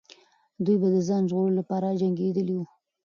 [0.63, 2.65] دوی به د ځان ژغورلو لپاره جنګېدلې وو.